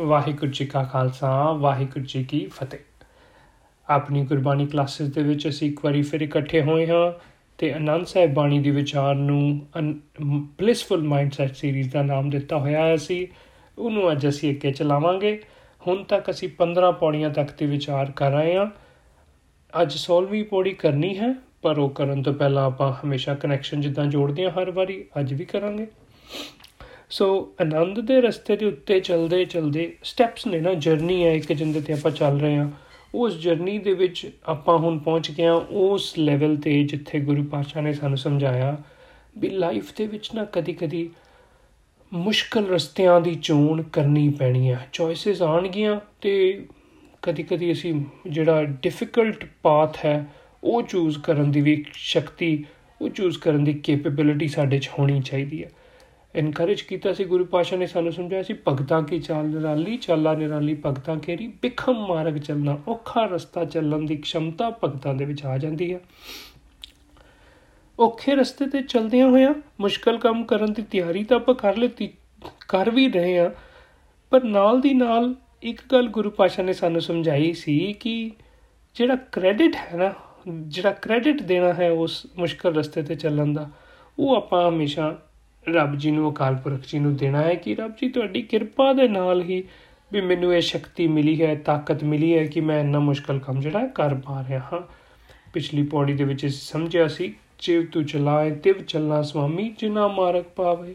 [0.00, 2.78] ਵਾਹਿਗੁਰੂ ਜੀ ਕਾ ਖਾਲਸਾ, ਵਾਹਿਗੁਰੂ ਜੀ ਕੀ ਫਤਿਹ।
[3.88, 7.12] ਆਪਣੀ ਗੁਰਬਾਣੀ ਕਲਾਸਿਸ ਦੇ ਵਿੱਚ ਅਸੀਂ ਇੱਕ ਵਾਰੀ ਫਿਰ ਇਕੱਠੇ ਹੋਏ ਹਾਂ
[7.58, 9.66] ਤੇ ਅਨੰਦ ਸਾਹਿਬ ਬਾਣੀ ਦੇ ਵਿਚਾਰ ਨੂੰ
[10.58, 13.26] ਬਲਿਸਫੁਲ ਮਾਈਂਡਸੈਟ ਸੀਰੀਜ਼ ਦਾ ਨਾਮ ਦਿੱਤਾ ਹੋਇਆ ਹੈ ਅਸੀਂ।
[13.78, 15.42] ਉਹਨੂੰ ਅੱਜ ਅਸੀਂ ਅੱਗੇ ਚਲਾਵਾਂਗੇ।
[15.86, 18.66] ਹੁਣ ਤੱਕ ਅਸੀਂ 15 ਪੌੜੀਆਂ ਤੱਕ ਦੇ ਵਿਚਾਰ ਕਰ ਰਹੇ ਹਾਂ।
[19.82, 24.44] ਅੱਜ 16ਵੀਂ ਪੌੜੀ ਕਰਨੀ ਹੈ, ਪਰ ਉਹ ਕਰਨ ਤੋਂ ਪਹਿਲਾਂ ਆਪਾਂ ਹਮੇਸ਼ਾ ਕਨੈਕਸ਼ਨ ਜਿੱਦਾਂ ਜੋੜਦੇ
[24.44, 25.86] ਹਾਂ ਹਰ ਵਾਰੀ, ਅੱਜ ਵੀ ਕਰਾਂਗੇ।
[27.10, 31.80] ਸੋ ਆਨੰਦ ਦੇ ਰਸਤੇ ਦੇ ਉੱਤੇ ਚੱਲਦੇ ਚੱਲਦੇ ਸਟੈਪਸ ਨੇ ਨਾ ਜਰਨੀ ਹੈ ਇੱਕ ਜਿੰਦੇ
[31.80, 32.70] ਤੇ ਆਪਾਂ ਚੱਲ ਰਹੇ ਹਾਂ।
[33.14, 37.82] ਉਸ ਜਰਨੀ ਦੇ ਵਿੱਚ ਆਪਾਂ ਹੁਣ ਪਹੁੰਚ ਗਏ ਹਾਂ, ਉਸ ਲੈਵਲ ਤੇ ਜਿੱਥੇ ਗੁਰੂ ਪਾਤਸ਼ਾਹ
[37.82, 38.78] ਨੇ ਸਾਨੂੰ ਸਮਝਾਇਆ
[39.38, 41.10] ਵੀ ਲਾਈਫ ਦੇ ਵਿੱਚ ਨਾ ਕਦੀ-ਕਦੀ
[42.12, 46.66] ਮੁਸ਼ਕਲ ਰਸਤਿਆਂ ਦੀ ਚੋਣ ਕਰਨੀ ਪੈਣੀ ਹੈ। ਚੋਇਸਸ ਆਣਗੀਆਂ ਤੇ
[47.22, 50.26] ਕਦੀ-ਕਦੀ ਅਸੀਂ ਜਿਹੜਾ ਡਿਫਿਕਲਟ ਪਾਥ ਹੈ,
[50.64, 52.64] ਉਹ ਚੂਜ਼ ਕਰਨ ਦੀ ਵੀ ਸ਼ਕਤੀ,
[53.00, 55.70] ਉਹ ਚੂਜ਼ ਕਰਨ ਦੀ ਕੈਪੇਬਿਲਿਟੀ ਸਾਡੇ 'ਚ ਹੋਣੀ ਚਾਹੀਦੀ ਹੈ।
[56.34, 60.74] ਇਨਕਰੇਜ ਕੀਤਾ ਸੀ ਗੁਰੂ ਪਾਸ਼ਾ ਨੇ ਸਾਨੂੰ ਸਮਝਾਇਆ ਸੀ, ਭਗਤਾਂ ਕੀ ਚਾਲ ਨਿਰਾਲੀ, ਚਾਲਾ ਨਿਰਾਲੀ,
[60.86, 65.92] ਭਗਤਾਂ ਕੇਰੀ ਬਿਖਮ ਮਾਰਗ ਚੱਲਣਾ, ਔਖਾ ਰਸਤਾ ਚੱਲਣ ਦੀ ਖਮਤਾ ਭਗਤਾਂ ਦੇ ਵਿੱਚ ਆ ਜਾਂਦੀ
[65.94, 66.00] ਹੈ
[67.98, 72.08] ਔਖੇ ਰਸਤੇ ਤੇ ਚਲਦਿਆਂ ਹੋਇਆਂ ਮੁਸ਼ਕਲ ਕੰਮ ਕਰਨ ਦੀ ਤਿਆਰੀ ਤਾਂ ਆਪਾਂ ਕਰ ਲਈ
[72.68, 73.50] ਕਰ ਵੀ ਰਹੇ ਆ
[74.30, 78.30] ਪਰ ਨਾਲ ਦੀ ਨਾਲ ਇੱਕ ਗੱਲ ਗੁਰੂ ਪਾਸ਼ਾ ਨੇ ਸਾਨੂੰ ਸਮਝਾਈ ਸੀ ਕਿ
[78.94, 80.12] ਜਿਹੜਾ ਕ੍ਰੈਡਿਟ ਹੈ ਨਾ,
[80.48, 83.70] ਜਿਹੜਾ ਕ੍ਰੈਡਿਟ ਦੇਣਾ ਹੈ ਉਸ ਮੁਸ਼ਕਲ ਰਸਤੇ ਤੇ ਚੱਲਣ ਦਾ,
[84.18, 85.18] ਉਹ ਆਪਾਂ ਹਮੇਸ਼ਾ
[85.68, 89.08] ਰੱਬ ਜੀ ਨੂੰ ਅਕਾਲ ਪੁਰਖ ਜੀ ਨੂੰ ਦੇਣਾ ਹੈ ਕਿ ਰੱਬ ਜੀ ਤੁਹਾਡੀ ਕਿਰਪਾ ਦੇ
[89.08, 89.64] ਨਾਲ ਹੀ
[90.12, 93.86] ਵੀ ਮੈਨੂੰ ਇਹ ਸ਼ਕਤੀ ਮਿਲੀ ਹੈ, ਤਾਕਤ ਮਿਲੀ ਹੈ ਕਿ ਮੈਂ ਇੰਨਾ ਮੁਸ਼ਕਲ ਕੰਮ ਜਿਹੜਾ
[93.86, 94.80] ਕਰ ਪਾ ਰਿਹਾ ਹਾਂ।
[95.52, 100.94] ਪਿਛਲੀ ਪੌੜੀ ਦੇ ਵਿੱਚ ਸਮਝਿਆ ਸੀ, ਜਿਵ ਤੂੰ ਚਲਾਏ, ਤਿਵ ਚੱਲਣਾ ਸੁਆਮੀ, ਜਿਨਾ ਮਾਰਗ ਪਾਵੇ।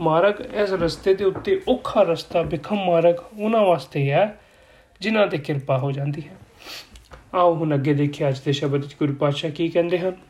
[0.00, 4.40] ਮਾਰਗ ਇਸ ਰਸਤੇ ਦੇ ਉੱਤੇ ਔਖਾ ਰਸਤਾ, ਬਿਖਮ ਮਾਰਗ ਉਹਨਾਂ ਵਾਸਤੇ ਹੈ
[5.00, 6.36] ਜਿਨ੍ਹਾਂ ਤੇ ਕਿਰਪਾ ਹੋ ਜਾਂਦੀ ਹੈ।
[7.34, 10.29] ਆਓ ਹੁਣ ਅੱਗੇ ਦੇਖਿਆ ਅੱਜ ਦੇ ਸ਼ਬਦ ਵਿੱਚ ਗੁਰੂ ਪਾਤਸ਼ਾਹ ਕੀ ਕਹਿੰਦੇ ਹਨ?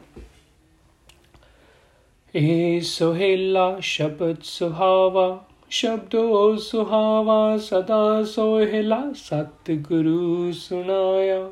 [2.36, 11.51] ਏ ਸੋਹੇਲਾ ਸ਼ਬਦ ਸੁਹਾਵਾ, ਸ਼ਬਦੋ ਸੁਹਾਵਾ ਸਦਾ ਸੋਹੇਲਾ ਸਤ ਗੁਰੂ ਸੁਨਾਇਆ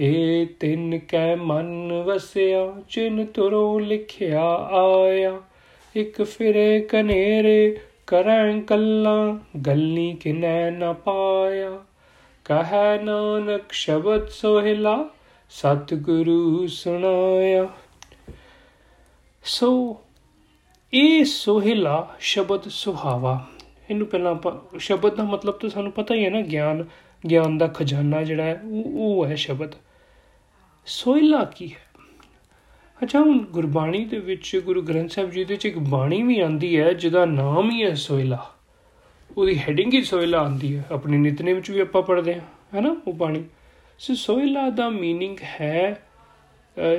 [0.00, 5.40] ਏ ਤਿੰਨ ਕੈ ਮਨ ਵਸਿਆ ਚਿਨ ਤੁਰੋ ਲਿਖਿਆ ਆਇਆ।
[5.96, 11.78] ਇਕ ਫਿਰੇ ਕਨੇਰੇ ਕਰੈ ਕੱਲਾ ਗੱਲੀ ਕਿਨੈ ਨ ਪਾਇਆ।
[12.44, 15.08] ਕਹੈ ਨਾਨਕ ਸ਼ਬਦ ਸੋਹਿਲਾ,
[15.50, 17.68] ਸਤਿਗੁਰੂ ਸੁਣਾਇਆ।
[19.46, 20.00] ਸੋ
[20.92, 23.46] ਇਹ ਸੋਹਿਲਾ ਸ਼ਬਦ ਸੁਹਾਵਾ
[23.90, 26.84] ਇਹਨੂੰ ਪਹਿਲਾਂ ਆਪਾਂ, ਸ਼ਬਦ ਦਾ ਮਤਲਬ ਤਾਂ ਸਾਨੂੰ ਪਤਾ ਹੀ ਹੈ ਨਾ, ਗਿਆਨ
[27.30, 29.72] ਗਿਆਨ ਦਾ ਖਜ਼ਾਨਾ ਜਿਹੜਾ ਹੈ, ਉਹ ਉਹ ਹੈ ਸ਼ਬਦ।
[30.86, 32.00] ਸੋਹਿਲਾ ਕੀ ਹੈ?
[33.02, 36.80] ਅੱਛਾ, ਹੁਣ ਗੁਰਬਾਣੀ ਦੇ ਵਿੱਚ ਗੁਰੂ ਗ੍ਰੰਥ ਸਾਹਿਬ ਜੀ ਦੇ ਵਿੱਚ ਇੱਕ ਬਾਣੀ ਵੀ ਆਂਦੀ
[36.80, 38.50] ਹੈ, ਜਿਹਦਾ ਨਾਮ ਹੀ ਹੈ ਸੋਹਿਲਾ।
[39.36, 42.40] ਉਹਦੀ ਹੈਡਿੰਗ ਹੀ ਸੋਹਿਲਾ ਆਂਦੀ ਹੈ। ਆਪਣੇ ਨਿਤਨੇਮ ਵਿੱਚ ਵੀ ਆਪਾਂ ਪੜ੍ਹਦੇ ਹਾਂ
[42.74, 43.44] ਹੈਨਾ ਉਹ ਬਾਣੀ।
[43.98, 46.06] ਸੋ ਸੋਹਿਲਾ ਦਾ ਮੀਨਿੰਗ ਹੈ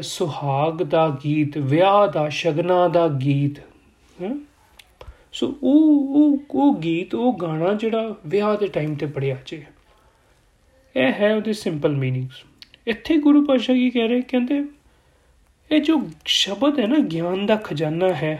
[0.01, 3.59] ਸੁਹਾਗ ਦਾ ਗੀਤ, ਵਿਆਹ ਦਾ, ਸ਼ਗਨਾ ਦਾ ਗੀਤ
[5.33, 9.63] ਸੋ ਉਹ ਉਹ ਉਹ ਗੀਤ, ਉਹ ਗਾਣਾ ਜਿਹੜਾ ਵਿਆਹ ਦੇ ਟਾਈਮ ਤੇ ਪੜਿਆ ਜੇ।
[10.95, 12.43] ਇਹ ਹੈ ਉਹਦੇ ਸਿੰਪਲ ਮੀਨਿੰਗਸ
[12.87, 14.21] ਇੱਥੇ ਗੁਰੂ ਪਾਤਸ਼ਾਹ ਕੀ ਕਹਿ ਰਹੇ?
[14.21, 14.63] ਕਹਿੰਦੇ,
[15.71, 18.35] ਇਹ ਜੋ ਸ਼ਬਦ ਹੈ ਨਾ, ਗਿਆਨ ਦਾ ਖਜ਼ਾਨਾ ਹੈ,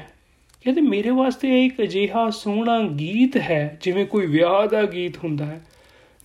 [0.64, 5.46] ਕਹਿੰਦੇ ਮੇਰੇ ਵਾਸਤੇ ਇਹ ਇੱਕ ਅਜੀਹਾ ਸੋਹਣਾ ਗੀਤ ਹੈ, ਜਿਵੇਂ ਕੋਈ ਵਿਆਹ ਦਾ ਗੀਤ ਹੁੰਦਾ
[5.46, 5.62] ਹੈ,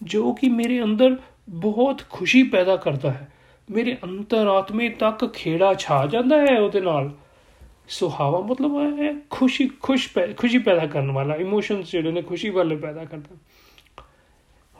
[0.02, 1.16] ਜੋ ਕਿ ਮੇਰੇ ਅੰਦਰ
[1.50, 3.28] ਬਹੁਤ ਖੁਸ਼ੀ ਪੈਦਾ ਕਰਦਾ ਹੈ।
[3.70, 7.10] ਮੇਰੇ ਅੰਤਰਾਤਮੇ ਤੱਕ ਖੇੜਾ ਛਾ ਜਾਂਦਾ ਹੈ ਉਹਦੇ ਨਾਲ।
[7.88, 13.04] ਸੁਹਾਵਾ ਮਤਲਬ ਹੈ ਖੁਸ਼ੀ, ਖੁਸ਼ ਖੁਸ਼ੀ ਪੈਦਾ ਕਰਨ ਵਾਲਾ ਇਮੋਸ਼ਨਸ ਜਿਹੜੇ ਨੇ ਖੁਸ਼ੀ ਵਾਲੇ ਪੈਦਾ
[13.04, 13.36] ਕਰਦਾ।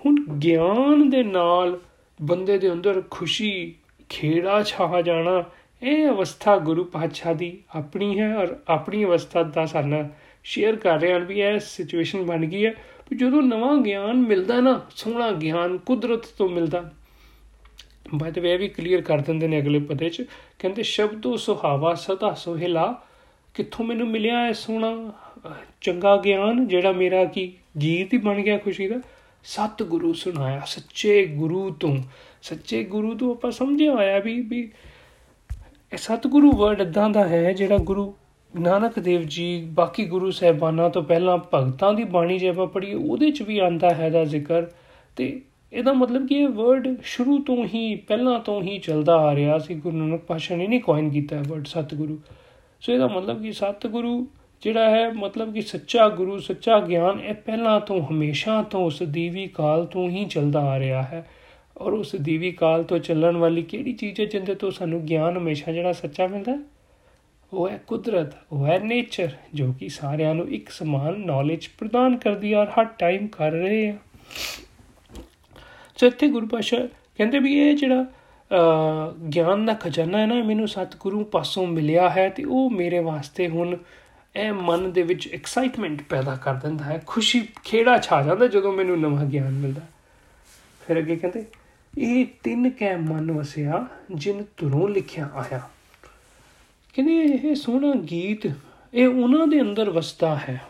[0.06, 1.80] ਹੁਣ ਗਿਆਨ ਦੇ ਨਾਲ
[2.22, 3.74] ਬੰਦੇ ਦੇ ਅੰਦਰ ਖੁਸ਼ੀ,
[4.08, 5.44] ਖੇੜਾ ਛਾ ਜਾਣਾ,
[5.82, 10.10] ਇਹ ਅਵਸਥਾ ਗੁਰੂ ਪਾਤਸ਼ਾਹ ਦੀ ਆਪਣੀ ਹੈ ਔਰ ਆਪਣੀ ਅਵਸਥਾ ਦਾ ਸਾਨੂੰ
[10.44, 12.70] ਸ਼ੇਅਰ ਕਰ ਰਹੇ ਹਨ ਵੀ ਇਹ ਸਿਚੁਏਸ਼ਨ ਬਣ ਗਈ ਹੈ।
[13.10, 16.90] ਕਿ ਜਦੋਂ ਨਵਾਂ ਗਿਆਨ ਮਿਲਦਾ ਨਾ, ਸੋਹਣਾ ਗਿਆਨ ਕੁਦਰਤ ਤੋਂ ਮਿਲਦਾ
[18.14, 20.26] ਬਾਅਦ ਵੇ ਵੀ ਕਲੀਅਰ ਕਰ ਦਿੰਦੇ ਨੇ ਅਗਲੇ ਪਦੇ ਚ।
[20.58, 23.02] ਕਹਿੰਦੇ, ਸ਼ਬਦੋ ਸੁਹਾਵਾ ਸਦਾ ਸੋਹਿਲਾ,
[23.54, 25.12] ਕਿੱਥੋਂ ਮੈਨੂੰ ਮਿਲਿਆ ਹੈ ਸੋਹਣਾ,
[25.80, 28.96] ਚੰਗਾ ਗਿਆਨ, ਜਿਹੜਾ ਮੇਰਾ ਕੀ ਗੀਤ ਹੀ ਬਣ ਗਿਆ ਖੁਸ਼ੀ ਦਾ?
[29.44, 31.96] ਸਤ ਗੁਰੂ ਸੁਣਾਇਆ, ਸੱਚੇ ਗੁਰੂ ਤੋਂ।
[32.42, 34.72] ਸੱਚੇ ਗੁਰੂ ਤੋਂ ਆਪਾਂ ਸਮਝਿਆ ਹੋਇਆ ਵੀ ਵੀ
[35.92, 38.14] ਇਹ ਸਤਿਗੁਰੂ ਵਰਡ ਇਦਾਂ ਦਾ ਹੈ, ਜਿਹੜਾ ਗੁਰੂ
[38.60, 43.30] ਨਾਨਕ ਦੇਵ ਜੀ, ਬਾਕੀ ਗੁਰੂ ਸਹਿਬਾਨਾਂ ਤੋਂ ਪਹਿਲਾਂ ਭਗਤਾਂ ਦੀ ਬਾਣੀ ਜੇ ਆਪਾਂ ਪੜ੍ਹੀਏ, ਉਹਦੇ
[43.30, 44.66] ਚ ਵੀ ਆਂਦਾ ਹੈ ਦਾ ਜ਼ਿਕਰ।
[45.16, 45.40] ਤੇ
[45.72, 49.74] ਇਹਦਾ ਮਤਲਬ ਕਿ ਇਹ ਵਰਡ ਸ਼ੁਰੂ ਤੋਂ ਹੀ, ਪਹਿਲਾਂ ਤੋਂ ਹੀ ਚੱਲਦਾ ਆ ਰਿਹਾ ਸੀ।
[49.74, 52.18] ਗੁਰੂ ਨਾਨਕ ਪਾਸ਼ਾ ਨੇ ਨਹੀਂ ਕੋਇਨ ਕੀਤਾ ਹੈ ਵਰਡ ਸਤਿਗੁਰੂ।
[52.80, 54.26] ਸੋ ਇਹਦਾ ਮਤਲਬ ਕਿ ਸਤਿਗੁਰੂ
[54.62, 59.46] ਜਿਹੜਾ ਹੈ, ਮਤਲਬ ਕਿ ਸੱਚਾ ਗੁਰੂ, ਸੱਚਾ ਗਿਆਨ, ਇਹ ਪਹਿਲਾਂ ਤੋਂ, ਹਮੇਸ਼ਾ ਤੋਂ, ਉਸ ਦੀਵੀ
[59.46, 61.26] ਕਾਲ ਤੋਂ ਹੀ ਚੱਲਦਾ ਆ ਰਿਹਾ ਹੈ।
[61.78, 65.72] ਔਰ ਉਸ ਦੀਵੀ ਕਾਲ ਤੋਂ ਚੱਲਣ ਵਾਲੀ ਕਿਹੜੀ ਚੀਜ਼ ਹੈ ਜਿੰਦੇ ਤੋਂ ਸਾਨੂੰ ਗਿਆਨ ਹਮੇਸ਼ਾ
[65.72, 66.58] ਜਿਹੜਾ ਸੱਚਾ ਮਿਲਦਾ
[67.52, 72.52] ਉਹ ਹੈ ਕੁਦਰਤ, ਉਹ ਹੈ ਨੇਚਰ ਜੋ ਕਿ ਸਾਰਿਆਂ ਨੂੰ ਇੱਕ ਸਮਾਨ ਨੌਲੇਜ ਪ੍ਰਦਾਨ ਕਰਦੀ
[72.52, 73.96] ਹੈ ਔਰ ਹਰ ਟਾਈਮ ਕਰ ਰਹੇ ਆ।
[76.00, 78.06] ਸੋ ਇੱਥੇ ਗੁਰੂ ਪਾਸ਼ਾ ਕਹਿੰਦੇ ਵੀ ਇਹ ਜਿਹੜਾ
[79.34, 83.76] ਗਿਆਨ ਦਾ ਖਜ਼ਾਨਾ ਹੈ ਨਾ ਮੈਨੂੰ ਸਤਿਗੁਰੂ ਪਾਸੋਂ ਮਿਲਿਆ ਹੈ ਤੇ ਉਹ ਮੇਰੇ ਵਾਸਤੇ ਹੁਣ
[84.36, 89.00] ਇਹ ਮਨ ਦੇ ਵਿੱਚ ਐਕਸਾਈਟਮੈਂਟ ਪੈਦਾ ਕਰ ਦਿੰਦਾ ਹੈ, ਖੁਸ਼ੀ ਖੇੜਾ ਛਾ ਜਾਂਦਾ ਜਦੋਂ ਮੈਨੂੰ
[89.00, 89.80] ਨਵਾਂ ਗਿਆਨ ਮਿਲਦਾ।
[90.86, 91.44] ਫਿਰ ਅੱਗੇ ਕਹਿੰਦੇ,
[91.98, 95.60] ਇਹ ਤਿੰਨ ਕੈ ਮਨ ਵਸਿਆ, ਜਿਨ ਤੁਰੋਂ ਲਿਖਿਆ ਆਇਆ।
[96.94, 98.46] ਕਹਿੰਦੇ ਇਹ ਸੋਹਣਾ ਗੀਤ,
[98.94, 100.60] ਇਹ ਉਹਨਾਂ ਦੇ ਅੰਦਰ ਵਸਦਾ ਹੈ।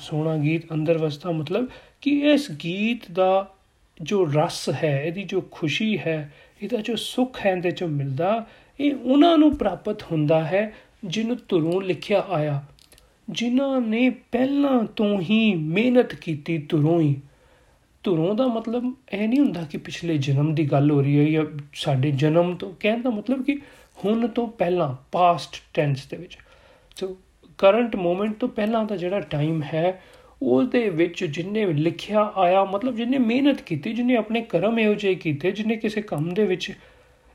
[0.00, 1.68] ਸੋਹਣਾ ਗੀਤ ਅੰਦਰ ਵਸਦਾ ਮਤਲਬ
[2.00, 3.53] ਕਿ ਇਸ ਗੀਤ ਦਾ
[4.02, 6.32] ਜੋ ਰਸ ਹੈ, ਇਹਦੀ ਜੋ ਖੁਸ਼ੀ ਹੈ,
[6.62, 8.46] ਇਹਦਾ ਜੋ ਸੁੱਖ ਹੈ, ਇਹਦੇ ਚੋਂ ਮਿਲਦਾ,
[8.80, 10.72] ਇਹ ਉਹਨਾਂ ਨੂੰ ਪ੍ਰਾਪਤ ਹੁੰਦਾ ਹੈ
[11.04, 12.64] ਜਿਹਨੂੰ ਤੁਰੋਂ ਲਿਖਿਆ ਆਇਆ।
[13.30, 17.20] ਜਿਨ੍ਹਾਂ ਨੇ ਪਹਿਲਾਂ ਤੋਂ ਹੀ ਮਿਹਨਤ ਕੀਤੀ ਤੁਰੋਂ ਹੀ।
[18.02, 21.44] ਤੁਰੋਂ ਦਾ ਮਤਲਬ ਇਹ ਨਹੀਂ ਹੁੰਦਾ ਕਿ ਪਿਛਲੇ ਜਨਮ ਦੀ ਗੱਲ ਹੋ ਰਹੀ ਹੈ ਜਾਂ
[21.74, 23.60] ਸਾਡੇ ਜਨਮ ਤੋਂ, ਕਹਿਣ ਦਾ ਮਤਲਬ ਕਿ
[24.04, 26.38] ਹੁਣ ਤੋਂ ਪਹਿਲਾਂ ਪਾਸਟ ਟੈਂਸ ਦੇ ਵਿੱਚ।
[26.96, 27.16] ਸੋ
[27.58, 30.02] ਕਰੰਟ ਮੂਮੈਂਟ ਤੋਂ ਪਹਿਲਾਂ ਦਾ ਜਿਹੜਾ ਟਾਈਮ ਹੈ
[30.44, 35.50] ਉਹਦੇ ਵਿੱਚ ਜਿੰਨੇ ਲਿਖਿਆ ਆਇਆ, ਮਤਲਬ ਜਿੰਨੇ ਮਿਹਨਤ ਕੀਤੀ, ਜਿੰਨੇ ਆਪਣੇ ਕਰਮ ਇਹੋ ਜਿਹੇ ਕੀਤੇ,
[35.50, 36.70] ਜਿੰਨੇ ਕਿਸੇ ਕੰਮ ਦੇ ਵਿੱਚ,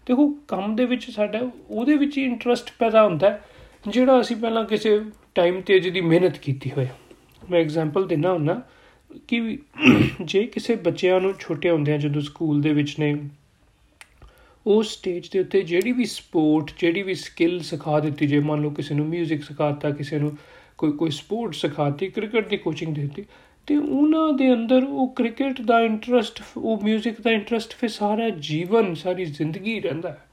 [0.08, 1.40] ਦੇਖੋ ਕੰਮ ਦੇ ਵਿੱਚ ਸਾਡਾ,
[1.70, 3.40] ਉਹਦੇ ਵਿੱਚ ਹੀ ਇੰਟਰਸਟ ਪੈਦਾ ਹੁੰਦਾ
[3.88, 5.00] ਜਿਹੜਾ ਅਸੀਂ ਪਹਿਲਾਂ ਕਿਸੇ
[5.36, 6.88] ਟਾਈਮ ਤੇ ਜਿਹਦੀ ਮਿਹਨਤ ਕੀਤੀ ਹੋਏ।
[7.52, 8.62] ਮੈਂ ਐਗਜ਼ਾਮਪਲ ਦਿੰਨਾ ਹੁੰਨਾ
[9.28, 9.58] ਕਿ
[10.22, 13.16] ਜੇ ਕਿਸੇ ਬੱਚਿਆਂ ਨੂੰ ਛੋਟੇ ਹੁੰਦੇ ਆ ਜਦੋਂ ਸਕੂਲ ਦੇ ਵਿੱਚ ਨੇ
[14.66, 18.70] ਉਸ ਸਟੇਜ ਦੇ ਉੱਤੇ ਜਿਹੜੀ ਵੀ ਸਪੋਰਟ ਜਿਹੜੀ ਵੀ ਸਕਿੱਲ ਸਿਖਾ ਦਿੱਤੀ, ਜੇ ਮੰਨ ਲਓ
[18.70, 20.38] ਕਿਸੇ ਨੂੰ 뮤직 ਸਿਖਾਤਾ ਕਿਸੇ ਨੂੰ
[20.80, 23.24] ਕੋਈ ਕੋਈ ਸਪੋਰਟ ਸਿਖਾਤੀ ਕ੍ਰਿਕਟ ਦੀ ਕੋਚਿੰਗ ਦਿੱਤੀ,
[23.68, 28.94] ਤੇ ਉਹਨਾਂ ਦੇ ਅੰਦਰ ਉਹ ਕ੍ਰਿਕਟ ਦਾ ਇੰਟਰਸਟ ਉਹ 뮤직 ਦਾ ਇੰਟਰਸਟ ਫਿਰ ਸਾਰਾ ਜੀਵਨ,
[28.94, 30.28] ਸਾਰੀ ਜ਼ਿੰਦਗੀ ਰਹਿੰਦਾ ਹੈ।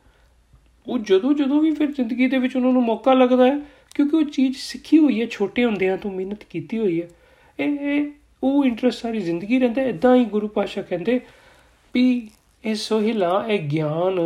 [0.86, 3.58] ਉਹ ਜਦੋਂ ਜਦੋਂ ਵੀ ਫਿਰ ਜ਼ਿੰਦਗੀ ਦੇ ਵਿੱਚ ਉਹਨਾਂ ਨੂੰ ਮੌਕਾ ਲੱਗਦਾ ਹੈ,
[3.94, 7.08] ਕਿਉਂਕਿ ਉਹ ਚੀਜ਼ ਸਿੱਖੀ ਹੋਈ ਹੈ, ਛੋਟੇ ਹੁੰਦਿਆਂ ਤੋਂ ਮਿਹਨਤ ਕੀਤੀ ਹੋਈ ਹੈ,
[7.58, 8.10] ਇਹ
[8.42, 11.20] ਉਹ ਇੰਟਰਸਟ ਸਾਰੀ ਜ਼ਿੰਦਗੀ ਰਹਿੰਦਾ ਇਦਾਂ ਹੀ ਗੁਰੂ ਪਾਸ਼ਾ ਕਹਿੰਦੇ
[11.94, 12.28] ਵੀ
[12.64, 14.20] ਇਹ ਸੋਹਿਲਾ, ਇਹ ਗਿਆਨ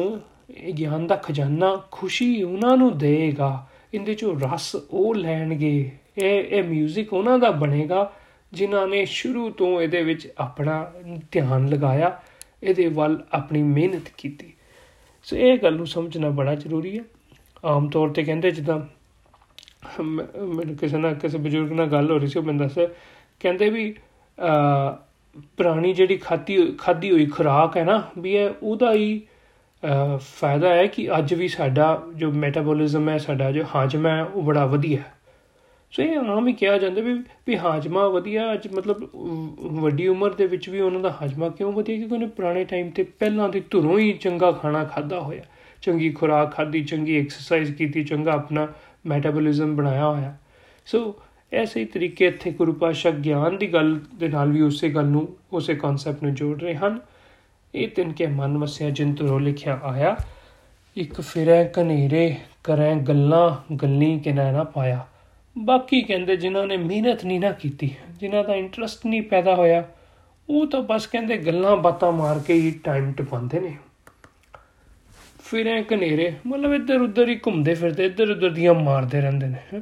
[0.51, 6.63] ਇਹ ਗਿਆਨ ਦਾ ਖਜ਼ਾਨਾ ਖੁਸ਼ੀ ਉਹਨਾਂ ਨੂੰ ਦੇਗਾ ਇਹਦੇ ਚੋਂ ਰਸ ਉਹ ਲੈਣਗੇ ਇਹ ਇਹ
[6.65, 8.11] 뮤직 ਉਹਨਾਂ ਦਾ ਬਣੇਗਾ
[8.53, 10.93] ਜਿਨ੍ਹਾਂ ਨੇ ਸ਼ੁਰੂ ਤੋਂ ਇਹਦੇ ਵਿੱਚ ਆਪਣਾ
[11.33, 12.19] ਧਿਆਨ ਲਗਾਇਆ,
[12.63, 14.53] ਇਹਦੇ ਵੱਲ ਆਪਣੀ ਮਿਹਨਤ ਕੀਤੀ।
[15.27, 17.05] ਸੋ ਇਹ ਗੱਲ ਨੂੰ ਸਮਝਣਾ ਬੜਾ ਜ਼ਰੂਰੀ ਹੈ।
[17.65, 18.79] ਆਮ ਤੌਰ ਤੇ ਕਹਿੰਦੇ ਜਿੱਦਾਂ
[19.99, 22.79] ਮੈਨੂੰ ਕਿਸੇ ਨਾਲ, ਕਿਸੇ ਬਜ਼ੁਰਗ ਨਾਲ ਗੱਲ ਹੋ ਰਹੀ ਸੀ, ਉਹ ਮੈਨੂੰ ਦੱਸ
[23.41, 23.95] ਕਹਿੰਦੇ ਵੀ
[25.59, 29.21] ਪੁਰਾਣੀ ਜਿਹੜੀ ਖਾਦੀ ਖਾਦੀ ਹੋਈ ਖੁਰਾਕ ਹੈ ਨਾ, ਵੀ ਇਹ ਉਹਦਾ ਹੀ
[30.21, 34.67] ਫਾਇਦਾ ਹੈ ਕਿ ਅੱਜ ਵੀ ਸਾਡਾ ਜੋ ਮੈਟਾਬੋਲਿਜ਼ਮ ਹੈ, ਸਾਡਾ ਜੋ ਹਾਜਮਾ ਹੈ, ਉਹ ਬੜਾ
[34.67, 35.13] ਵਧੀਆ ਹੈ।
[35.91, 37.15] ਸੋ ਇਹ ਆਮ ਹੀ ਕਿਹਾ ਜਾਂਦਾ ਵੀ
[37.47, 39.11] ਵੀ ਹਾਜਮਾ ਵਧੀਆ, ਅੱਜ ਮਤਲਬ
[39.61, 41.97] ਵੱਡੀ ਉਮਰ ਦੇ ਵਿੱਚ ਵੀ ਉਹਨਾਂ ਦਾ ਹਾਜਮਾ ਕਿਉਂ ਵਧੀਆ?
[41.97, 45.43] ਕਿਉਂਕਿ ਉਹਨੇ ਪੁਰਾਣੇ ਟਾਈਮ ਤੇ ਪਹਿਲਾਂ ਦੀ ਧੁਰੋਂ ਹੀ ਚੰਗਾ ਖਾਣਾ ਖਾਦਾ ਹੋਇਆ।
[45.83, 48.69] ਚੰਗੀ ਖੁਰਾਕ ਖਾਦੀ ਚੰਗੀ ਐਕਸਰਸਾਈਜ਼ ਕੀਤੀ, ਚੰਗਾ ਆਪਣਾ
[49.07, 50.37] ਮੈਟਾਬੋਲਿਜ਼ਮ ਬਣਾਇਆ ਹੋਇਆ।
[50.87, 51.15] ਸੋ
[51.53, 55.29] ਐਸੇ ਹੀ ਤਰੀਕੇ ਇੱਥੇ ਗੁਰੂ ਪਾਸ਼ਾ ਗਿਆਨ ਦੀ ਗੱਲ ਦੇ ਨਾਲ ਵੀ ਉਸੇ ਗੱਲ ਨੂੰ,
[55.53, 57.01] ਉਸੇ ਕਨਸੈਪਟ ਨੂੰ ਜੋੜ ਰਹੇ ਹਨ।
[57.75, 60.17] ਇਹ ਤਿੰਨ ਕੇ ਮਨ ਵਸਿਆ ਜਿਨ ਤੋਂ ਲਿਖਿਆ ਆਇਆ।
[60.97, 65.07] ਇੱਕ ਫਿਰੈ ਕਨੇਰੇ ਕਰੈ ਗੱਲਾਂ, ਗੱਲੀ ਕਿਨਾ ਨਾ ਪਾਇਆ।
[65.59, 69.85] ਬਾਕੀ ਕਹਿੰਦੇ ਜਿਨ੍ਹਾਂ ਨੇ ਮਿਹਨਤ ਨਹੀਂ ਨਾ ਕੀਤੀ, ਜਿਨ੍ਹਾਂ ਦਾ ਇੰਟਰਸਟ ਨਹੀਂ ਪੈਦਾ ਹੋਇਆ,
[70.49, 73.77] ਉਹ ਤਾਂ ਬਸ ਕਹਿੰਦੇ ਗੱਲਾਂ ਬਾਤਾਂ ਮਾਰ ਕੇ ਹੀ ਟਾਈਮ ਟਪਾਉਂਦੇ ਨੇ।
[75.45, 79.81] ਫਿਰੈ ਕਨੇਰੇ ਮਤਲਬ ਇੱਧਰ ਉੱਧਰ ਹੀ ਘੁੰਮਦੇ ਫਿਰਦੇ ਇੱਧਰ ਉੱਧਰ ਦੀਆਂ ਮਾਰਦੇ ਰਹਿੰਦੇ ਨੇ।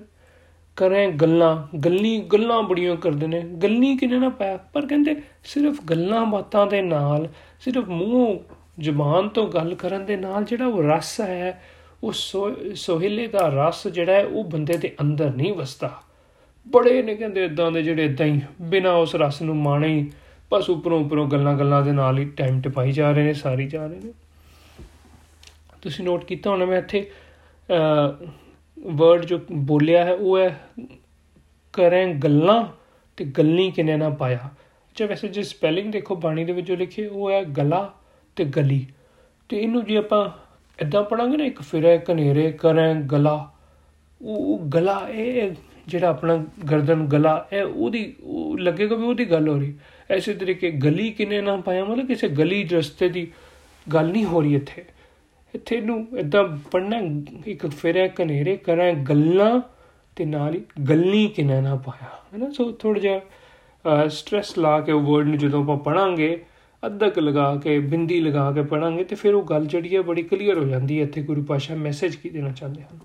[0.76, 4.56] ਕਰੇ ਗੱਲਾਂ, ਗੱਲੀ, ਗੱਲਾਂ ਬੜੀਆਂ ਕਰਦੇ ਨੇ। ਗੱਲੀ ਕਿਨੇ ਨਾ ਪਾਇਆ?
[4.56, 7.28] ਪਰ ਕਹਿੰਦੇ ਸਿਰਫ ਗੱਲਾਂ ਬਾਤਾਂ ਦੇ ਨਾਲ,
[7.60, 8.38] ਸਿਰਫ ਮੂੰਹ
[8.80, 11.62] ਜ਼ੁਬਾਨ ਤੋਂ ਗੱਲ ਕਰਨ ਦੇ ਨਾਲ ਜਿਹੜਾ ਉਹ ਰਸ ਹੈ
[12.02, 15.90] ਉਹ ਸੋਹਿਲੇ ਦਾ ਰਸ ਜਿਹੜਾ ਹੈ, ਉਹ ਬੰਦੇ ਦੇ ਅੰਦਰ ਨਹੀਂ ਵਸਦਾ।
[16.66, 20.10] ਬੜੇ ਨੇ ਕਹਿੰਦੇ ਇਦਾਂ ਦੇ ਜਿਹੜੇ ਇਦਾਂ ਹੀ, ਬਿਨਾ ਉਸ ਰਸ ਨੂੰ ਮਾਣੇ ਹੀ,
[20.50, 23.86] ਬਸ ਉਪਰੋਂ ਉਪਰੋਂ ਗੱਲਾਂ ਗੱਲਾਂ ਦੇ ਨਾਲ ਹੀ ਟਾਈਮ ਟਪਾਈ ਜਾ ਰਹੇ ਨੇ, ਸਾਰੀ ਜਾ
[23.86, 24.12] ਰਹੇ ਨੇ।
[25.82, 27.10] ਤੁਸੀਂ ਨੋਟ ਕੀਤਾ ਹੋਣਾ ਮੈਂ ਇੱਥੇ
[28.76, 30.60] ਵਰਡ ਜੋ ਬੋਲਿਆ ਹੈ, ਉਹ ਹੈ,
[31.74, 32.64] ਕਰੇ ਗੱਲਾਂ
[33.18, 34.48] ਤੇ ਗੱਲੀ ਕਿਨੇ ਨਾ ਪਾਇਆ।
[34.96, 37.90] ਜੇ ਵੈਸੇ ਜੇ ਸਪੈਲਿੰਗ ਦੇਖੋ, ਬਾਣੀ ਦੇ ਵਿੱਚ ਜੋ ਲਿਖੇ, ਉਹ ਹੈ ਗਲਾ
[38.36, 38.86] ਤੇ ਗਲੀ।
[39.48, 40.28] ਤੇ ਇਹਨੂੰ ਜੇ ਆਪਾਂ
[40.82, 43.52] ਇਦਾਂ ਪੜਾਂਗੇ ਨਾ, ਇੱਕ ਫਿਰੇ ਕਨੇਰੇ ਕਰੇ, ਗਲਾ।
[44.22, 45.50] ਉਹ ਗਲਾ, ਇਹ
[45.88, 49.74] ਜਿਹੜਾ ਆਪਣਾ ਗਰਦਨ ਗਲਾ, ਇਹ ਉਹਦੀ, ਉਹ ਲੱਗੇਗਾ ਵੀ ਉਹਦੀ ਗੱਲ ਹੋ ਰਹੀ।
[50.10, 53.32] ਐਸੇ ਤਰੀਕੇ ਗਲੀ ਕਿਨੇ ਨਾ ਪਾਇਆ, ਮਤਲਬ ਕਿਸੇ ਗਲੀ ਰਸਤੇ ਦੀ
[53.92, 54.84] ਗੱਲ ਨਹੀਂ ਹੋ ਰਹੀ ਇੱਥੇ।
[55.54, 59.60] ਇੱਥੇ ਨੂੰ ਇਦਾਂ ਪੜਨਾ ਇੱਕ ਫੇਰੇ ਕਨੇਰੇ ਕਰਾਂ, ਗੱਲਾਂ
[60.16, 62.50] ਤੇ ਨਾਲ ਹੀ ਗੱਲੀ ਕਿਨੇ ਨਾ ਪਾਇਆ। ਹੈਨਾ?
[62.50, 63.20] ਸੋ ਥੋੜਾ ਜਿਹਾ
[64.08, 66.44] ਸਟ्रेस ਲਾ ਕੇ ਉਹ ਵਰਡ ਨੂੰ ਜਦੋਂ ਆਪਾਂ ਪੜਾਂਗੇ
[66.82, 70.58] ਅੱਧਕ ਲਗਾ ਕੇ, ਬਿੰਦੀ ਲਗਾ ਕੇ ਪੜਾਂਗੇ ਤੇ ਫਿਰ ਉਹ ਗੱਲ ਜਿਹੜੀ ਹੈ ਬੜੀ ਕਲੀਅਰ
[70.58, 72.98] ਹੋ ਜਾਂਦੀ ਹੈ। ਇੱਥੇ ਗੁਰੂ ਪਾਸ਼ਾ ਮੈਸੇਜ ਕੀ ਦੇਣਾ ਚਾਹੁੰਦੇ ਹਨ?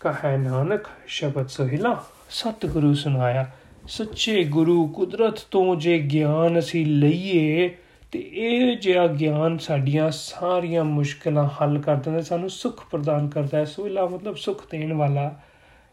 [0.00, 3.50] ਕਹੈ ਨਾਨਕ, ਸ਼ਬਦ ਸੋਹਿਲਾ, ਸਤਿਗੁਰੂ ਸੁਨਾਇਆ
[3.88, 7.68] ਸੱਚੇ ਗੁਰੂ ਕੁਦਰਤ ਤੋਂ ਜੇ ਗਿਆਨ ਅਸੀਂ ਲਈਏ,
[8.12, 13.64] ਤੇ ਇਹ ਜਿਹਾ ਗਿਆਨ ਸਾਡੀਆਂ ਸਾਰੀਆਂ ਮੁਸ਼ਕਲਾਂ ਹੱਲ ਕਰ ਦਿੰਦਾ, ਸਾਨੂੰ ਸੁੱਖ ਪ੍ਰਦਾਨ ਕਰਦਾ ਹੈ।
[13.64, 15.40] ਸੋਹਿਲਾ ਮਤਲਬ ਸੁੱਖ ਦੇਣ ਵਾਲਾ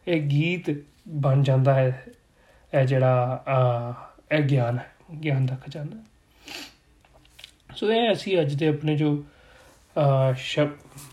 [0.07, 0.75] ਇਹ ਗੀਤ
[1.07, 2.05] ਬਣ ਜਾਂਦਾ ਹੈ।
[2.73, 3.43] ਇਹ ਜਿਹੜਾ
[4.31, 4.91] ਇਹ ਗਿਆਨ ਹੈ,
[5.23, 6.03] ਗਿਆਨ ਦਾ ਖਜ਼ਾਨਾ।
[7.75, 9.23] ਸੋ ਇਹ ਅਸੀਂ ਅੱਜ ਦੇ ਆਪਣੇ ਜੋ
[10.37, 10.69] ਸ਼ਬ,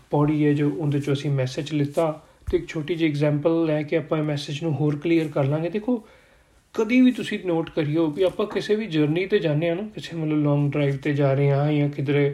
[0.09, 2.11] ਪੌੜੀ ਹੈ ਜੋ ਉਹਦੇ ਚੋਂ ਅਸੀਂ ਮੈਸੇਜ ਲਿੱਤਾ
[2.51, 5.69] ਤੇ ਇੱਕ ਛੋਟੀ ਜਿਹੀ ਐਗਜ਼ਾਮਪਲ ਲੈ ਕੇ ਆਪਾਂ ਇਹ ਮੈਸੇਜ ਨੂੰ ਹੋਰ ਕਲੀਅਰ ਕਰ ਲਾਂਗੇ।
[5.69, 6.03] ਦੇਖੋ,
[6.75, 10.15] ਕਦੀ ਵੀ ਤੁਸੀਂ ਨੋਟ ਕਰਿਓ ਵੀ ਆਪਾਂ ਕਿਸੇ ਵੀ ਜਰਨੀ ਤੇ ਜਾਂਦੇ ਆ ਨਾ, ਕਿਸੇ
[10.17, 12.25] ਮਤਲਬ ਲੌਂਗ ਡਰਾਈਵ ਤੇ ਜਾ ਰਹੇ ਆ ਜਾਂ ਕਿਧਰੇ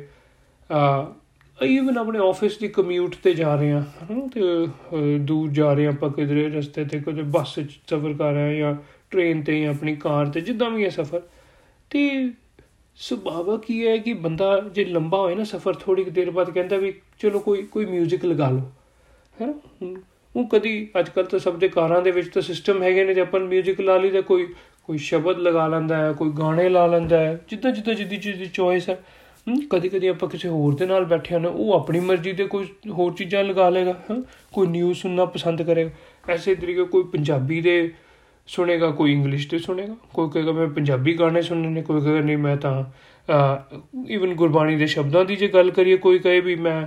[0.70, 1.14] ਆ
[1.60, 5.90] ਇਵਨ ਆਪਣੇ ਆਫਿਸ ਦੀ ਕਮਿਊਟ ਤੇ ਜਾ ਰਹੇ ਆ ਹਨਾ, ਤੇ ਦੂਰ ਜਾ ਰਹੇ ਆ
[5.90, 8.76] ਆਪਾਂ ਕਿਧਰੇ ਰਸਤੇ ਤੇ ਕੋਈ ਬੱਸ ਚ ਸਫ਼ਰ ਕਰ ਰਹੇ ਆ ਜਾਂ
[9.12, 11.22] ਟ੍ਰੇਨ ਤੇ ਜਾਂ ਆਪਣੀ ਕਾਰ ਤੇ, ਜਿੱਦਾਂ ਵੀ ਹੈ ਸਫ਼ਰ।
[11.92, 12.32] ਤੇ
[12.99, 16.93] ਸੁਭਾਵਾ ਕੀ ਹੈ ਕਿ ਬੰਦਾ ਜੇ ਲੰਬਾ ਹੋਏ ਨਾ ਸਫ਼ਰ ਥੋੜੀ ਦੇਰ ਬਾਅਦ ਕਹਿੰਦਾ ਵੀ
[17.19, 18.71] ਚਲੋ ਕੋਈ ਕੋਈ 뮤직 ਲਗਾ ਲਓ
[19.41, 19.53] ਹੈ
[20.35, 23.21] ਉਹ ਕਦੀ ਅੱਜ ਕੱਲ ਤਾਂ ਸਭ ਦੇ ਕਾਰਾਂ ਦੇ ਵਿੱਚ ਤਾਂ ਸਿਸਟਮ ਹੈਗੇ ਨੇ ਜੇ
[23.21, 24.47] ਆਪਾਂ 뮤직 ਲਾ ਲਈ ਤਾਂ ਕੋਈ
[24.83, 28.47] ਕੋਈ ਸ਼ਬਦ ਲਗਾ ਲੈਂਦਾ ਹੈ ਕੋਈ ਗਾਣੇ ਲਾ ਲੈਂਦਾ ਹੈ ਜਿੱਦਾਂ ਜਿੱਦਾਂ ਜਿੱਦੀ ਚੀਜ਼ ਦੀ
[28.47, 29.03] ਚੋਇਸ ਹੈ
[29.71, 33.13] ਕਦੀ ਕਦੀ ਆਪਾਂ ਕਿਸੇ ਹੋਰ ਦੇ ਨਾਲ ਬੈਠੇ ਹਾਂ ਉਹ ਆਪਣੀ ਮਰਜ਼ੀ ਦੇ ਕੋਈ ਹੋਰ
[33.13, 33.95] ਚੀਜ਼ਾਂ ਲਗਾ ਲੇਗਾ
[34.53, 37.91] ਕੋਈ ਨਿਊਜ਼ ਸੁਣਨਾ ਪਸੰਦ ਕਰੇਗਾ ਐਸੇ ਤਰੀਕੇ ਕੋਈ ਪੰਜਾਬੀ ਦੇ
[38.49, 42.37] ਸੁਣੇਗਾ ਕੋਈ ਇੰਗਲਿਸ਼ ਦੇ ਸੁਣੇਗਾ ਕੋਈ ਕਹੇਗਾ ਮੈਂ ਪੰਜਾਬੀ ਗਾਣੇ ਸੁਣਨੇ ਨੇ ਕੋਈ ਕਹੇਗਾ ਨਹੀਂ
[42.37, 42.85] ਮੈਂ ਤਾਂ
[44.09, 46.87] ਇਵਨ ਗੁਰਬਾਣੀ ਦੇ ਸ਼ਬਦਾਂ ਦੀ ਜੇ ਗੱਲ ਕਰੀਏ ਕੋਈ ਕਹੇ ਵੀ ਮੈਂ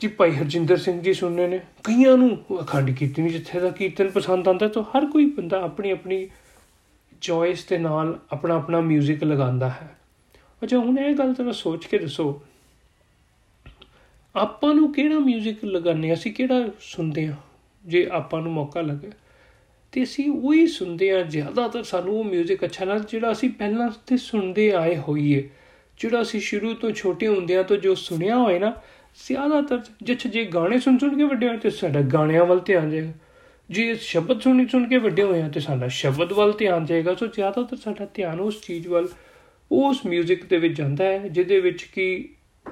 [0.00, 4.48] ਜੀ ਭਾਈ ਹਰਜਿੰਦਰ ਸਿੰਘ ਜੀ ਸੁਣਨੇ ਨੇ ਕਈਆਂ ਨੂੰ ਅਖੰਡ ਕੀਰਤਨ ਜਿੱਥੇ ਦਾ ਕੀਰਤਨ ਪਸੰਦ
[4.48, 6.28] ਆਉਂਦਾ ਤਾਂ ਹਰ ਕੋਈ ਬੰਦਾ ਆਪਣੀ ਆਪਣੀ
[7.20, 9.96] ਚੋਇਸ ਦੇ ਨਾਲ ਆਪਣਾ ਆਪਣਾ 뮤직 ਲਗਾਉਂਦਾ ਹੈ
[10.62, 12.42] ਅੱਛਾ ਹੁਣ ਇਹ ਗੱਲ ਤਾਂ ਸੋਚ ਕੇ ਦੱਸੋ
[14.34, 17.34] ਆਪਾਂ ਨੂੰ ਕਿਹੜਾ 뮤직 ਲਗਾਉਂਦੇ ਅਸੀਂ ਕਿਹੜਾ ਸੁਣਦੇ ਆ
[17.84, 19.10] ਜੇ ਆਪਾਂ ਨੂੰ ਮੌਕਾ ਲੱਗੇ
[19.96, 24.16] ਤੇ ਅਸੀਂ ਉਹੀ ਸੁਣਦੇ ਆ ਜ਼ਿਆਦਾਤਰ ਸਾਨੂੰ ਉਹ 뮤직 ਅੱਛਾ ਲੱਗਦਾ ਜਿਹੜਾ ਅਸੀਂ ਪਹਿਲਾਂ ਤੇ
[24.16, 25.48] ਸੁਣਦੇ ਆਏ ਹੋਈਏ
[25.98, 28.82] ਜਿਹੜਾ ਅਸੀਂ ਸ਼ੁਰੂ ਤੋਂ ਛੋਟੇ ਹੁੰਦਿਆਂ ਤੋਂ ਜੋ ਸੁਣਿਆ ਹੋਏ ਨਾ
[29.26, 33.12] ਜ਼ਿਆਦਾਤਰ ਜਿੱਥੇ ਜੇ ਗਾਣੇ ਸੁਣ ਸੁਣ ਕੇ ਵੱਡੇ ਹੋਏ ਤੇ ਸਾਡਾ ਗਾਣਿਆਂ ਵੱਲ ਧਿਆਨ ਜਾਏਗਾ
[33.70, 37.26] ਜੇ ਸ਼ਬਦ ਸੁਣੀ ਸੁਣ ਕੇ ਵੱਡੇ ਹੋਏ ਆ ਤੇ ਸਾਡਾ ਸ਼ਬਦ ਵੱਲ ਧਿਆਨ ਜਾਏਗਾ ਸੋ
[37.26, 39.08] ਜ਼ਿਆਦਾਤਰ ਸਾਡਾ ਧਿਆਨ ਉਸ ਚੀਜ਼ ਵੱਲ
[39.72, 42.28] ਉਸ 뮤직 ਦੇ ਵਿੱਚ ਜਾਂਦਾ ਹੈ ਜਿਹਦੇ ਵਿੱਚ ਕੀ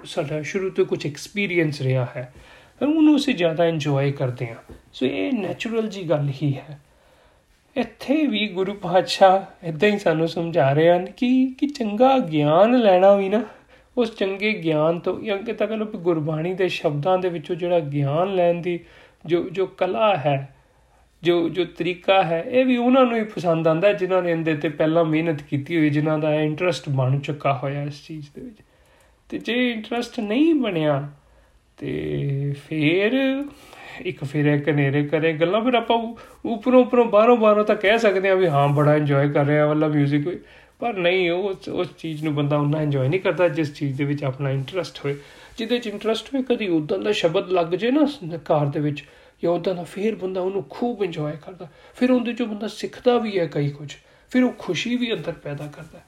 [0.06, 2.34] ਸਾਡਾ ਸ਼ੁਰੂ ਤੋਂ ਕੁਝ ਐਕਸਪੀਰੀਅੰਸ ਰਿਹਾ ਹੈ
[2.82, 6.80] ਉਹਨੂੰ ਅਸੀਂ ਜ਼ਿਆਦਾ ਇੰਜੋਏ ਕਰਦੇ ਹਾਂ ਸੋ ਇਹ ਨੇਚਰਲ ਜੀ ਗੱਲ ਹੀ ਹੈ
[7.77, 13.15] ਇੱਥੇ ਵੀ ਗੁਰੂ ਪਾਤਸ਼ਾਹ ਇਦਾਂ ਹੀ ਸਾਨੂੰ ਸਮਝਾ ਰਹੇ ਹਨ ਕਿ ਕਿ ਚੰਗਾ ਗਿਆਨ ਲੈਣਾ
[13.15, 13.43] ਵੀ ਨਾ,
[13.97, 18.35] ਉਸ ਚੰਗੇ ਗਿਆਨ ਤੋਂ, ਜਾਂ ਕਿ ਤੱਕ ਲੋ ਗੁਰਬਾਣੀ ਦੇ ਸ਼ਬਦਾਂ ਦੇ ਵਿੱਚੋਂ ਜਿਹੜਾ ਗਿਆਨ
[18.35, 18.79] ਲੈਣ ਦੀ
[19.25, 20.55] ਜੋ ਜੋ ਕਲਾ ਹੈ,
[21.23, 24.69] ਜੋ ਜੋ ਤਰੀਕਾ ਹੈ, ਇਹ ਵੀ ਉਹਨਾਂ ਨੂੰ ਹੀ ਪਸੰਦ ਆਂਦਾ ਜਿਨ੍ਹਾਂ ਨੇ ਇਹਦੇ ਤੇ
[24.69, 28.57] ਪਹਿਲਾਂ ਮਿਹਨਤ ਕੀਤੀ ਹੋਈ, ਜਿਨ੍ਹਾਂ ਦਾ ਇੰਟਰਸਟ ਬਣ ਚੁੱਕਾ ਹੋਇਆ ਇਸ ਚੀਜ਼ ਦੇ ਵਿੱਚ।
[29.29, 31.09] ਤੇ ਜੇ ਇੰਟਰਸਟ ਨਹੀਂ ਬਣਿਆ,
[31.77, 33.43] ਤੇ ਫਿਰ
[34.01, 38.29] ਇੱਕ ਫਿਰ ਇੱਕ ਨੇਰੇ ਕਰੇ ਗੱਲਾਂ, ਫਿਰ ਆਪਾਂ ਉਪਰੋਂ ਉਪਰੋਂ ਬਾਹਰੋਂ ਬਾਹਰੋਂ ਤਾਂ ਕਹਿ ਸਕਦੇ
[38.29, 40.39] ਆ ਵੀ ਹਾਂ, ਬੜਾ ਇੰਜੋਏ ਕਰ ਰਿਹਾ ਵਾਲਾ 뮤직
[40.79, 44.23] ਪਰ ਨਹੀਂ, ਉਹ ਉਸ ਚੀਜ਼ ਨੂੰ ਬੰਦਾ ਉਹਨਾਂ ਇੰਜੋਏ ਨਹੀਂ ਕਰਦਾ ਜਿਸ ਚੀਜ਼ ਦੇ ਵਿੱਚ
[44.23, 45.15] ਆਪਣਾ ਇੰਟਰਸਟ ਹੋਏ।
[45.57, 48.07] ਜਿਹਦੇ ਚ ਇੰਟਰਸਟ ਹੋਏ, ਕਦੀ ਉਦੋਂ ਦਾ ਸ਼ਬਦ ਲੱਗ ਜੇ ਨਾ
[48.45, 49.03] ਕਾਰ ਦੇ ਵਿੱਚ,
[49.43, 53.39] ਜਾਂ ਉਦਾਂ ਦਾ ਫੇਰ ਬੰਦਾ ਉਹਨੂੰ ਖੂਬ ਇੰਜੋਏ ਕਰਦਾ। ਫਿਰ ਉਹਦੇ ਚੋਂ ਬੰਦਾ ਸਿੱਖਦਾ ਵੀ
[53.39, 53.93] ਹੈ ਕਈ ਕੁਝ
[54.31, 56.01] ਫਿਰ ਉਹ ਖੁਸ਼ੀ ਵੀ ਅੰਦਰ ਪੈਦਾ ਕਰਦਾ।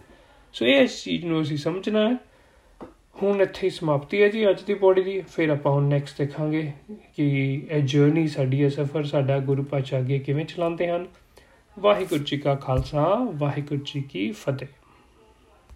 [0.53, 2.15] ਸੋ ਇਹ ਇਸ ਚੀਜ਼ ਨੂੰ ਅਸੀਂ ਸਮਝਣਾ ਹੈ।
[3.23, 6.71] ਹੁਣ ਇੱਥੇ ਹੀ ਸਮਾਪਤੀ ਹੈ ਜੀ ਅੱਜ ਦੀ ਪੌੜੀ ਦੀ। ਫਿਰ ਆਪਾਂ ਹੁਣ ਨੈਕਸਟ ਦੇਖਾਂਗੇ
[7.15, 11.07] ਕਿ ਇਹ ਜਰਨੀ ਸਾਡੀ ਇਹ ਸਫ਼ਰ ਸਾਡਾ, ਗੁਰੂ ਪਾਤਸ਼ਾਹ ਅੱਗੇ ਕਿਵੇਂ ਚਲਾਉਂਦੇ ਹਨ।
[11.79, 14.67] ਵਾਹਿਗੁਰੂ ਜੀ ਕਾ ਖਾਲਸਾ, ਵਾਹਿਗੁਰੂ ਜੀ ਕੀ ਫਤਿਹ।